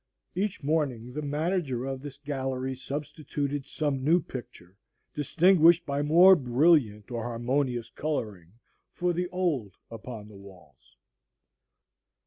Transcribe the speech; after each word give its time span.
Each 0.33 0.63
morning 0.63 1.13
the 1.13 1.21
manager 1.21 1.85
of 1.85 2.01
this 2.01 2.17
gallery 2.17 2.73
substituted 2.73 3.67
some 3.67 4.03
new 4.03 4.19
picture, 4.19 4.75
distinguished 5.13 5.85
by 5.85 6.01
more 6.01 6.35
brilliant 6.35 7.11
or 7.11 7.21
harmonious 7.21 7.91
coloring, 7.91 8.53
for 8.93 9.13
the 9.13 9.27
old 9.27 9.77
upon 9.91 10.27
the 10.27 10.35
walls. 10.37 10.97